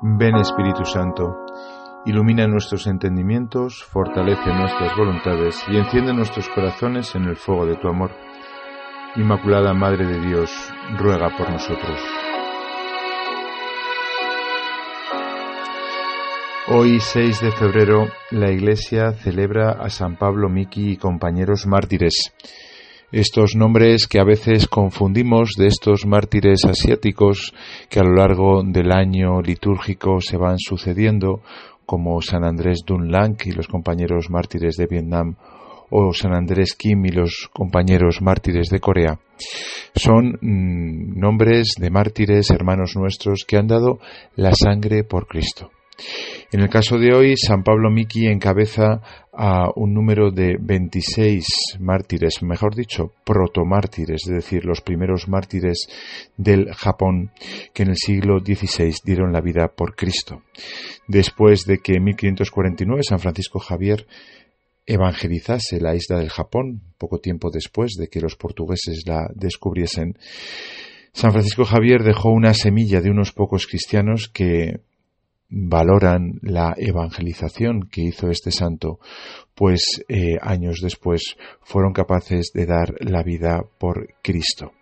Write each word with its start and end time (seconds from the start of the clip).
Ven 0.00 0.36
Espíritu 0.36 0.84
Santo, 0.84 1.44
ilumina 2.06 2.46
nuestros 2.46 2.86
entendimientos, 2.86 3.82
fortalece 3.82 4.54
nuestras 4.54 4.96
voluntades 4.96 5.60
y 5.66 5.76
enciende 5.76 6.14
nuestros 6.14 6.48
corazones 6.50 7.16
en 7.16 7.24
el 7.24 7.34
fuego 7.34 7.66
de 7.66 7.74
tu 7.78 7.88
amor. 7.88 8.12
Inmaculada 9.16 9.74
Madre 9.74 10.06
de 10.06 10.20
Dios, 10.20 10.52
ruega 10.96 11.36
por 11.36 11.50
nosotros. 11.50 11.98
Hoy 16.68 17.00
6 17.00 17.40
de 17.40 17.50
febrero 17.50 18.06
la 18.30 18.52
Iglesia 18.52 19.10
celebra 19.10 19.72
a 19.72 19.90
San 19.90 20.16
Pablo 20.16 20.48
Miki 20.48 20.92
y 20.92 20.96
compañeros 20.96 21.66
mártires 21.66 22.32
estos 23.10 23.54
nombres 23.56 24.06
que 24.06 24.20
a 24.20 24.24
veces 24.24 24.66
confundimos 24.66 25.52
de 25.56 25.66
estos 25.68 26.04
mártires 26.04 26.64
asiáticos 26.64 27.54
que 27.88 28.00
a 28.00 28.02
lo 28.02 28.14
largo 28.14 28.62
del 28.62 28.92
año 28.92 29.40
litúrgico 29.40 30.20
se 30.20 30.36
van 30.36 30.58
sucediendo, 30.58 31.40
como 31.86 32.20
San 32.20 32.44
Andrés 32.44 32.80
Dunlang 32.86 33.36
y 33.44 33.52
los 33.52 33.66
compañeros 33.66 34.28
mártires 34.28 34.76
de 34.76 34.86
Vietnam 34.86 35.36
o 35.90 36.12
San 36.12 36.34
Andrés 36.34 36.74
Kim 36.74 37.06
y 37.06 37.10
los 37.10 37.48
compañeros 37.52 38.20
mártires 38.20 38.68
de 38.68 38.78
Corea. 38.78 39.18
Son 39.94 40.38
mm, 40.40 41.18
nombres 41.18 41.76
de 41.78 41.90
mártires 41.90 42.50
hermanos 42.50 42.94
nuestros 42.94 43.44
que 43.48 43.56
han 43.56 43.68
dado 43.68 44.00
la 44.36 44.52
sangre 44.54 45.02
por 45.02 45.26
Cristo. 45.26 45.70
En 46.50 46.60
el 46.60 46.70
caso 46.70 46.98
de 46.98 47.12
hoy, 47.12 47.34
San 47.36 47.62
Pablo 47.62 47.90
Miki 47.90 48.26
encabeza 48.26 49.02
a 49.32 49.68
un 49.76 49.92
número 49.92 50.30
de 50.30 50.56
26 50.58 51.44
mártires, 51.78 52.42
mejor 52.42 52.74
dicho, 52.74 53.12
protomártires, 53.24 54.22
es 54.26 54.34
decir, 54.34 54.64
los 54.64 54.80
primeros 54.80 55.28
mártires 55.28 55.88
del 56.36 56.72
Japón 56.72 57.32
que 57.74 57.82
en 57.82 57.90
el 57.90 57.96
siglo 57.96 58.38
XVI 58.40 58.94
dieron 59.04 59.32
la 59.32 59.40
vida 59.40 59.68
por 59.68 59.94
Cristo. 59.94 60.42
Después 61.06 61.64
de 61.66 61.78
que 61.78 61.94
en 61.94 62.04
1549 62.04 63.02
San 63.02 63.18
Francisco 63.18 63.58
Javier 63.58 64.06
evangelizase 64.86 65.80
la 65.80 65.94
isla 65.94 66.18
del 66.18 66.30
Japón, 66.30 66.80
poco 66.96 67.18
tiempo 67.18 67.50
después 67.50 67.92
de 67.98 68.08
que 68.08 68.22
los 68.22 68.36
portugueses 68.36 69.02
la 69.06 69.28
descubriesen, 69.34 70.16
San 71.12 71.32
Francisco 71.32 71.64
Javier 71.64 72.02
dejó 72.02 72.30
una 72.30 72.54
semilla 72.54 73.00
de 73.00 73.10
unos 73.10 73.32
pocos 73.32 73.66
cristianos 73.66 74.30
que 74.32 74.80
valoran 75.48 76.38
la 76.42 76.74
evangelización 76.76 77.88
que 77.90 78.02
hizo 78.02 78.30
este 78.30 78.50
santo, 78.50 78.98
pues 79.54 80.02
eh, 80.08 80.36
años 80.40 80.80
después 80.82 81.36
fueron 81.62 81.92
capaces 81.92 82.50
de 82.52 82.66
dar 82.66 82.94
la 83.00 83.22
vida 83.22 83.62
por 83.78 84.14
Cristo. 84.22 84.72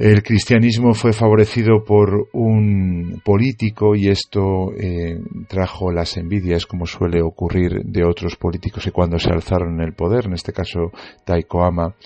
El 0.00 0.22
cristianismo 0.22 0.94
fue 0.94 1.12
favorecido 1.12 1.84
por 1.84 2.30
un 2.32 3.20
político 3.22 3.94
y 3.94 4.08
esto 4.08 4.72
eh, 4.72 5.20
trajo 5.46 5.92
las 5.92 6.16
envidias, 6.16 6.64
como 6.64 6.86
suele 6.86 7.20
ocurrir 7.20 7.82
de 7.84 8.06
otros 8.06 8.36
políticos 8.36 8.82
que 8.82 8.92
cuando 8.92 9.18
se 9.18 9.28
alzaron 9.28 9.74
en 9.74 9.86
el 9.86 9.92
poder, 9.92 10.24
en 10.24 10.32
este 10.32 10.54
caso 10.54 10.90
Taiko 11.26 11.62
Ama, 11.64 11.96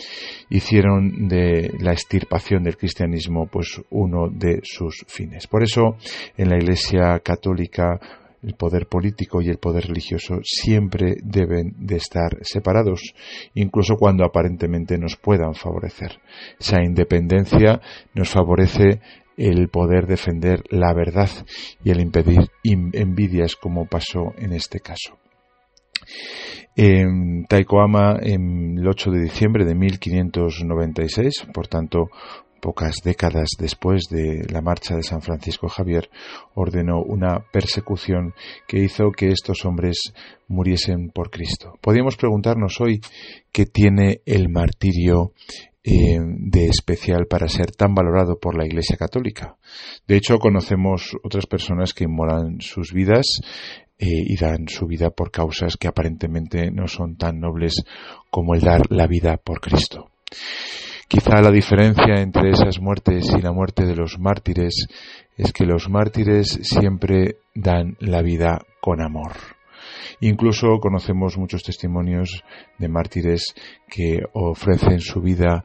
hicieron 0.50 1.28
de 1.28 1.72
la 1.78 1.92
extirpación 1.92 2.64
del 2.64 2.76
cristianismo 2.76 3.46
pues 3.46 3.80
uno 3.90 4.28
de 4.28 4.58
sus 4.64 5.04
fines. 5.06 5.46
Por 5.46 5.62
eso 5.62 5.94
en 6.36 6.48
la 6.48 6.56
Iglesia 6.56 7.20
católica 7.20 8.00
el 8.44 8.54
poder 8.54 8.86
político 8.86 9.40
y 9.40 9.48
el 9.48 9.58
poder 9.58 9.86
religioso 9.86 10.40
siempre 10.42 11.16
deben 11.22 11.74
de 11.78 11.96
estar 11.96 12.38
separados, 12.42 13.14
incluso 13.54 13.96
cuando 13.96 14.24
aparentemente 14.24 14.98
nos 14.98 15.16
puedan 15.16 15.54
favorecer. 15.54 16.20
Esa 16.58 16.82
independencia 16.82 17.80
nos 18.14 18.30
favorece 18.30 19.00
el 19.36 19.68
poder 19.68 20.06
defender 20.06 20.62
la 20.70 20.92
verdad 20.94 21.30
y 21.82 21.90
el 21.90 22.00
impedir 22.00 22.48
envidias 22.62 23.56
como 23.56 23.86
pasó 23.86 24.32
en 24.38 24.52
este 24.52 24.80
caso. 24.80 25.18
En 26.77 27.46
Taikoama, 27.46 28.18
en 28.20 28.78
el 28.78 28.88
8 28.88 29.10
de 29.10 29.22
diciembre 29.22 29.64
de 29.64 29.74
1596, 29.74 31.46
por 31.52 31.68
tanto, 31.68 32.10
pocas 32.64 33.02
décadas 33.05 33.51
después 33.58 34.05
de 34.08 34.47
la 34.51 34.63
marcha 34.63 34.97
de 34.97 35.02
San 35.02 35.20
Francisco 35.20 35.69
Javier, 35.69 36.08
ordenó 36.55 37.02
una 37.02 37.45
persecución 37.52 38.33
que 38.67 38.79
hizo 38.79 39.11
que 39.11 39.29
estos 39.29 39.67
hombres 39.67 40.14
muriesen 40.48 41.11
por 41.11 41.29
Cristo. 41.29 41.75
Podríamos 41.83 42.17
preguntarnos 42.17 42.80
hoy 42.80 43.02
qué 43.52 43.67
tiene 43.67 44.23
el 44.25 44.48
martirio 44.48 45.33
eh, 45.85 46.19
de 46.19 46.64
especial 46.64 47.27
para 47.27 47.48
ser 47.48 47.70
tan 47.73 47.95
valorado 47.95 48.39
por 48.41 48.57
la 48.57 48.64
Iglesia 48.64 48.96
Católica. 48.96 49.58
De 50.08 50.17
hecho, 50.17 50.39
conocemos 50.39 51.14
otras 51.23 51.45
personas 51.45 51.92
que 51.92 52.05
inmolan 52.05 52.63
sus 52.63 52.95
vidas 52.95 53.27
eh, 53.98 54.07
y 54.08 54.36
dan 54.39 54.69
su 54.69 54.86
vida 54.86 55.11
por 55.11 55.31
causas 55.31 55.77
que 55.77 55.89
aparentemente 55.89 56.70
no 56.70 56.89
son 56.89 57.19
tan 57.19 57.41
nobles 57.41 57.75
como 58.31 58.55
el 58.55 58.63
dar 58.63 58.91
la 58.91 59.07
vida 59.07 59.36
por 59.36 59.61
Cristo. 59.61 60.11
Quizá 61.08 61.40
la 61.42 61.50
diferencia 61.50 62.16
entre 62.16 62.50
esas 62.50 62.80
muertes 62.80 63.30
y 63.36 63.42
la 63.42 63.52
muerte 63.52 63.84
de 63.84 63.94
los 63.94 64.18
mártires 64.18 64.86
es 65.36 65.52
que 65.52 65.66
los 65.66 65.88
mártires 65.88 66.58
siempre 66.62 67.36
dan 67.54 67.96
la 68.00 68.22
vida 68.22 68.60
con 68.80 69.00
amor. 69.02 69.32
Incluso 70.20 70.78
conocemos 70.80 71.36
muchos 71.36 71.62
testimonios 71.62 72.42
de 72.78 72.88
mártires 72.88 73.54
que 73.88 74.20
ofrecen 74.32 75.00
su 75.00 75.20
vida 75.20 75.64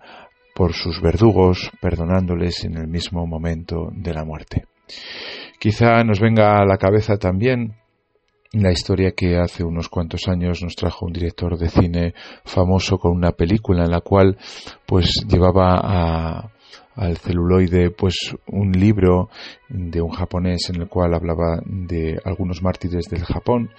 por 0.56 0.74
sus 0.74 1.02
verdugos, 1.02 1.72
perdonándoles 1.82 2.66
en 2.66 2.78
el 2.78 2.88
mismo 2.88 3.26
momento 3.26 3.90
de 3.94 4.14
la 4.14 4.26
muerte. 4.26 4.66
Quizá 5.60 6.04
nos 6.04 6.20
venga 6.20 6.60
a 6.60 6.66
la 6.66 6.78
cabeza 6.78 7.18
también 7.18 7.79
la 8.54 8.72
historia 8.72 9.12
que 9.12 9.38
hace 9.38 9.64
unos 9.64 9.90
cuantos 9.90 10.28
años 10.28 10.62
nos 10.64 10.76
trajo 10.76 11.06
un 11.06 11.14
director 11.14 11.58
de 11.58 11.70
cine 11.70 12.14
famoso 12.44 12.98
con 12.98 13.12
una 13.12 13.32
película 13.32 13.84
en 13.84 13.92
la 13.92 14.02
cual 14.02 14.38
pues 14.86 15.24
llevaba 15.28 15.80
a 15.82 16.52
al 17.00 17.18
celuloide 17.18 17.92
pues 17.92 18.36
un 18.48 18.74
libro 18.74 19.30
de 19.70 20.02
un 20.02 20.10
japonés 20.10 20.70
en 20.70 20.82
el 20.82 20.90
cual 20.90 21.14
hablaba 21.14 21.62
de 21.66 22.20
algunos 22.26 22.62
mártires 22.62 23.06
del 23.10 23.24
Japón 23.24 23.70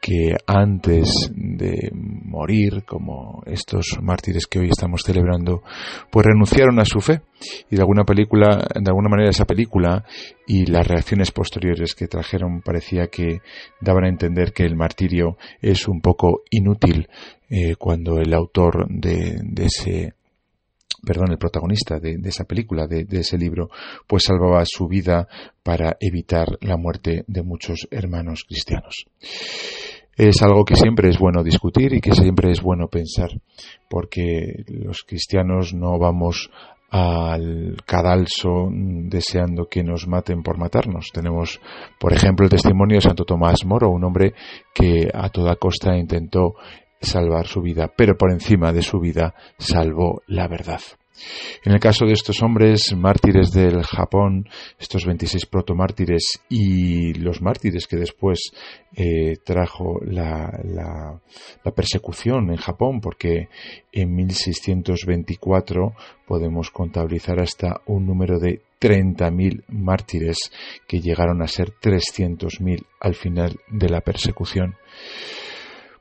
que 0.00 0.34
antes 0.46 1.30
de 1.34 1.90
morir 1.92 2.84
como 2.84 3.42
estos 3.46 3.98
mártires 4.02 4.46
que 4.46 4.58
hoy 4.58 4.68
estamos 4.68 5.02
celebrando 5.04 5.62
pues 6.10 6.26
renunciaron 6.26 6.78
a 6.78 6.84
su 6.84 7.00
fe. 7.00 7.22
Y 7.70 7.76
de 7.76 7.82
alguna 7.82 8.04
película 8.04 8.66
de 8.74 8.90
alguna 8.90 9.08
manera 9.08 9.30
esa 9.30 9.46
película 9.46 10.04
y 10.46 10.66
las 10.66 10.86
reacciones 10.86 11.30
posteriores 11.30 11.94
que 11.94 12.08
trajeron 12.08 12.60
parecía 12.60 13.06
que 13.06 13.40
daban 13.80 14.04
a 14.04 14.08
entender 14.08 14.52
que 14.52 14.64
el 14.64 14.76
martirio 14.76 15.38
es 15.62 15.88
un 15.88 16.00
poco 16.00 16.42
inútil 16.50 17.08
eh, 17.48 17.76
cuando 17.76 18.18
el 18.18 18.34
autor 18.34 18.86
de, 18.88 19.38
de 19.42 19.64
ese 19.64 20.14
perdón, 21.06 21.30
el 21.30 21.38
protagonista 21.38 22.00
de, 22.00 22.18
esa 22.24 22.44
película, 22.44 22.88
de, 22.88 23.06
ese 23.12 23.38
libro, 23.38 23.70
pues 24.08 24.24
salvaba 24.24 24.64
su 24.66 24.88
vida 24.88 25.28
para 25.62 25.96
evitar 26.00 26.58
la 26.60 26.76
muerte 26.76 27.24
de 27.28 27.42
muchos 27.44 27.86
hermanos 27.92 28.44
cristianos. 28.46 29.06
Es 30.16 30.42
algo 30.42 30.64
que 30.64 30.74
siempre 30.74 31.08
es 31.08 31.18
bueno 31.18 31.44
discutir 31.44 31.92
y 31.94 32.00
que 32.00 32.12
siempre 32.12 32.50
es 32.50 32.60
bueno 32.60 32.88
pensar, 32.88 33.30
porque 33.88 34.64
los 34.66 35.04
cristianos 35.06 35.74
no 35.74 35.96
vamos 35.98 36.50
al 36.90 37.76
cadalso 37.84 38.68
deseando 38.70 39.66
que 39.66 39.84
nos 39.84 40.08
maten 40.08 40.42
por 40.42 40.58
matarnos. 40.58 41.10
Tenemos, 41.12 41.60
por 42.00 42.12
ejemplo, 42.12 42.46
el 42.46 42.50
testimonio 42.50 42.96
de 42.96 43.02
Santo 43.02 43.24
Tomás 43.24 43.64
Moro, 43.64 43.90
un 43.90 44.04
hombre 44.04 44.32
que 44.74 45.08
a 45.12 45.28
toda 45.28 45.56
costa 45.56 45.96
intentó 45.96 46.54
salvar 47.00 47.46
su 47.46 47.62
vida, 47.62 47.92
pero 47.96 48.16
por 48.16 48.30
encima 48.30 48.72
de 48.72 48.82
su 48.82 48.98
vida 49.00 49.34
salvó 49.58 50.22
la 50.26 50.48
verdad. 50.48 50.80
En 51.64 51.72
el 51.72 51.80
caso 51.80 52.04
de 52.06 52.12
estos 52.12 52.42
hombres 52.42 52.94
mártires 52.94 53.50
del 53.50 53.82
Japón, 53.82 54.48
estos 54.78 55.06
26 55.06 55.46
protomártires 55.46 56.40
y 56.48 57.14
los 57.14 57.40
mártires 57.40 57.86
que 57.86 57.96
después 57.96 58.52
eh, 58.94 59.36
trajo 59.44 59.98
la, 60.04 60.50
la, 60.64 61.20
persecución 61.72 62.50
en 62.50 62.56
Japón, 62.56 63.00
porque 63.00 63.48
en 63.92 64.14
1624 64.14 65.94
podemos 66.26 66.70
contabilizar 66.70 67.40
hasta 67.40 67.80
un 67.86 68.06
número 68.06 68.38
de 68.38 68.62
30.000 68.80 69.64
mártires 69.68 70.36
que 70.86 71.00
llegaron 71.00 71.42
a 71.42 71.48
ser 71.48 71.72
300.000 71.72 72.84
al 73.00 73.14
final 73.14 73.56
de 73.68 73.88
la 73.88 74.00
persecución. 74.02 74.76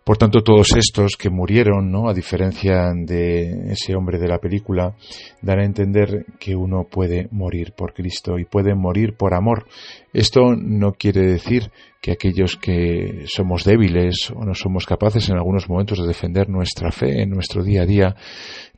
Por 0.05 0.19
tanto, 0.19 0.43
todos 0.43 0.67
estos 0.77 1.13
que 1.17 1.31
murieron, 1.31 1.91
¿no? 1.91 2.07
a 2.07 2.13
diferencia 2.13 2.91
de 2.93 3.71
ese 3.71 3.95
hombre 3.95 4.19
de 4.19 4.27
la 4.27 4.37
película, 4.37 4.93
dan 5.41 5.57
a 5.57 5.65
entender 5.65 6.27
que 6.39 6.55
uno 6.55 6.83
puede 6.83 7.27
morir 7.31 7.73
por 7.75 7.95
Cristo 7.95 8.37
y 8.37 8.45
puede 8.45 8.75
morir 8.75 9.15
por 9.17 9.33
amor. 9.33 9.65
Esto 10.15 10.55
no 10.55 10.93
quiere 10.93 11.27
decir 11.27 11.71
que 11.99 12.13
aquellos 12.13 12.55
que 12.55 13.25
somos 13.27 13.65
débiles 13.65 14.31
o 14.31 14.45
no 14.45 14.53
somos 14.53 14.85
capaces 14.85 15.27
en 15.27 15.35
algunos 15.35 15.67
momentos 15.67 15.99
de 15.99 16.07
defender 16.07 16.47
nuestra 16.47 16.89
fe 16.89 17.21
en 17.21 17.31
nuestro 17.31 17.65
día 17.65 17.81
a 17.81 17.85
día, 17.85 18.15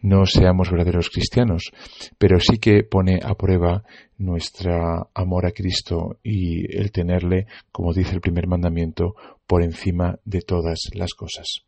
no 0.02 0.26
seamos 0.26 0.72
verdaderos 0.72 1.12
cristianos, 1.12 1.70
pero 2.18 2.40
sí 2.40 2.58
que 2.58 2.84
pone 2.84 3.20
a 3.24 3.36
prueba 3.36 3.84
nuestro 4.18 5.12
amor 5.14 5.46
a 5.46 5.52
Cristo 5.52 6.18
y 6.24 6.76
el 6.76 6.92
tenerle, 6.92 7.46
como 7.72 7.94
dice 7.94 8.16
el 8.16 8.22
primer 8.22 8.48
mandamiento, 8.48 9.14
por 9.46 9.62
encima 9.62 10.18
de 10.26 10.42
todas 10.42 10.90
las 10.96 11.14
cosas. 11.14 11.68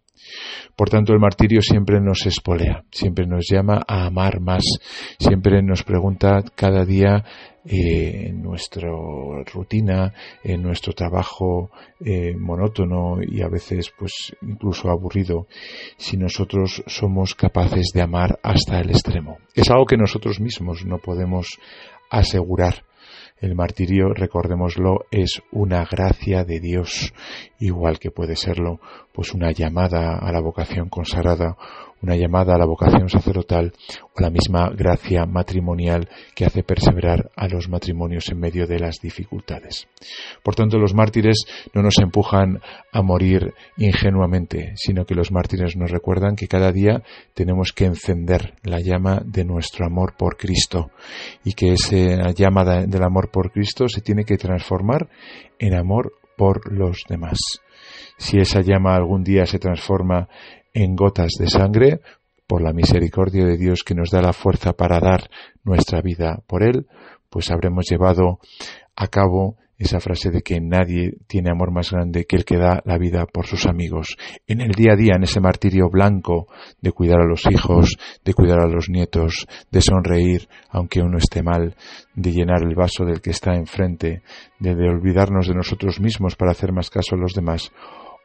Por 0.75 0.89
tanto, 0.89 1.13
el 1.13 1.19
martirio 1.19 1.61
siempre 1.61 1.99
nos 1.99 2.25
espolea, 2.25 2.83
siempre 2.91 3.25
nos 3.25 3.45
llama 3.49 3.83
a 3.87 4.05
amar 4.05 4.39
más, 4.39 4.63
siempre 5.19 5.61
nos 5.61 5.83
pregunta 5.83 6.43
cada 6.55 6.85
día 6.85 7.25
eh, 7.65 8.27
en 8.27 8.41
nuestra 8.41 8.89
rutina, 9.53 10.13
en 10.43 10.61
nuestro 10.61 10.93
trabajo 10.93 11.71
eh, 11.99 12.33
monótono 12.35 13.17
y 13.21 13.41
a 13.41 13.49
veces 13.49 13.91
pues 13.97 14.35
incluso 14.41 14.89
aburrido, 14.89 15.47
si 15.97 16.15
nosotros 16.15 16.83
somos 16.87 17.35
capaces 17.35 17.91
de 17.93 18.01
amar 18.01 18.39
hasta 18.41 18.79
el 18.79 18.91
extremo. 18.91 19.37
Es 19.53 19.69
algo 19.69 19.85
que 19.85 19.97
nosotros 19.97 20.39
mismos 20.39 20.85
no 20.85 20.99
podemos 20.99 21.59
asegurar 22.09 22.85
el 23.41 23.55
martirio, 23.55 24.13
recordémoslo, 24.13 25.05
es 25.11 25.41
una 25.51 25.85
gracia 25.85 26.43
de 26.43 26.59
Dios, 26.59 27.13
igual 27.59 27.99
que 27.99 28.11
puede 28.11 28.35
serlo, 28.35 28.79
pues 29.13 29.33
una 29.33 29.51
llamada 29.51 30.17
a 30.17 30.31
la 30.31 30.41
vocación 30.41 30.89
consagrada, 30.89 31.57
una 32.01 32.15
llamada 32.15 32.55
a 32.55 32.57
la 32.57 32.65
vocación 32.65 33.09
sacerdotal 33.09 33.73
o 34.15 34.21
la 34.21 34.29
misma 34.29 34.69
gracia 34.69 35.25
matrimonial 35.25 36.09
que 36.35 36.45
hace 36.45 36.63
perseverar 36.63 37.31
a 37.35 37.47
los 37.47 37.69
matrimonios 37.69 38.29
en 38.29 38.39
medio 38.39 38.67
de 38.67 38.79
las 38.79 38.99
dificultades. 39.01 39.87
Por 40.43 40.55
tanto, 40.55 40.77
los 40.77 40.93
mártires 40.93 41.45
no 41.73 41.81
nos 41.81 41.97
empujan 41.99 42.61
a 42.91 43.01
morir 43.01 43.53
ingenuamente, 43.77 44.73
sino 44.75 45.05
que 45.05 45.15
los 45.15 45.31
mártires 45.31 45.75
nos 45.75 45.91
recuerdan 45.91 46.35
que 46.35 46.47
cada 46.47 46.71
día 46.71 47.03
tenemos 47.33 47.73
que 47.73 47.85
encender 47.85 48.55
la 48.63 48.79
llama 48.79 49.21
de 49.25 49.45
nuestro 49.45 49.85
amor 49.85 50.15
por 50.17 50.37
Cristo 50.37 50.91
y 51.43 51.53
que 51.53 51.73
esa 51.73 52.31
llama 52.31 52.63
del 52.85 53.03
amor 53.03 53.29
por 53.31 53.51
Cristo 53.51 53.87
se 53.87 54.01
tiene 54.01 54.23
que 54.23 54.37
transformar 54.37 55.09
en 55.59 55.73
amor 55.73 56.13
por 56.37 56.71
los 56.71 57.03
demás. 57.07 57.37
Si 58.17 58.37
esa 58.37 58.61
llama 58.61 58.95
algún 58.95 59.23
día 59.23 59.45
se 59.45 59.59
transforma 59.59 60.27
en 60.73 60.95
gotas 60.95 61.33
de 61.39 61.47
sangre, 61.47 62.01
por 62.47 62.63
la 62.63 62.73
misericordia 62.73 63.45
de 63.45 63.57
Dios 63.57 63.83
que 63.83 63.93
nos 63.93 64.09
da 64.09 64.21
la 64.21 64.33
fuerza 64.33 64.73
para 64.73 64.99
dar 64.99 65.29
nuestra 65.63 66.01
vida 66.01 66.41
por 66.47 66.63
Él, 66.63 66.87
pues 67.29 67.51
habremos 67.51 67.85
llevado 67.87 68.39
a 68.95 69.07
cabo 69.07 69.55
esa 69.79 70.01
frase 70.01 70.29
de 70.29 70.41
que 70.41 70.59
nadie 70.59 71.13
tiene 71.27 71.49
amor 71.49 71.71
más 71.71 71.91
grande 71.91 72.25
que 72.25 72.35
el 72.35 72.43
que 72.43 72.57
da 72.57 72.81
la 72.83 72.97
vida 72.97 73.25
por 73.25 73.47
sus 73.47 73.65
amigos. 73.65 74.17
En 74.45 74.59
el 74.59 74.71
día 74.71 74.91
a 74.91 74.95
día, 74.97 75.13
en 75.15 75.23
ese 75.23 75.39
martirio 75.39 75.89
blanco 75.89 76.47
de 76.81 76.91
cuidar 76.91 77.21
a 77.21 77.25
los 77.27 77.45
hijos, 77.49 77.97
de 78.25 78.33
cuidar 78.33 78.59
a 78.59 78.67
los 78.67 78.89
nietos, 78.89 79.47
de 79.71 79.81
sonreír 79.81 80.49
aunque 80.69 81.01
uno 81.01 81.17
esté 81.17 81.43
mal, 81.43 81.75
de 82.13 82.31
llenar 82.31 82.63
el 82.63 82.75
vaso 82.75 83.05
del 83.05 83.21
que 83.21 83.29
está 83.29 83.55
enfrente, 83.55 84.21
de, 84.59 84.71
olvidarnos 84.71 85.47
de 85.47 85.55
nosotros 85.55 86.01
mismos 86.01 86.35
para 86.35 86.51
hacer 86.51 86.73
más 86.73 86.89
caso 86.89 87.15
a 87.15 87.19
los 87.19 87.33
demás 87.33 87.71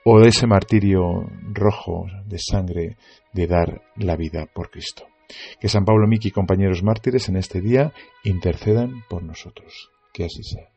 o 0.05 0.21
de 0.21 0.29
ese 0.29 0.47
martirio 0.47 1.27
rojo 1.53 2.07
de 2.27 2.39
sangre 2.39 2.97
de 3.33 3.47
dar 3.47 3.83
la 3.97 4.17
vida 4.17 4.47
por 4.47 4.71
Cristo. 4.71 5.07
Que 5.59 5.69
San 5.69 5.85
Pablo 5.85 6.07
Miki 6.07 6.29
y 6.29 6.33
compañeros 6.33 6.83
mártires 6.83 7.29
en 7.29 7.37
este 7.37 7.61
día 7.61 7.93
intercedan 8.23 9.05
por 9.09 9.23
nosotros. 9.23 9.91
Que 10.13 10.25
así 10.25 10.43
sea. 10.43 10.74